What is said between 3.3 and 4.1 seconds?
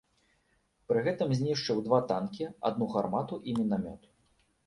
і мінамёт.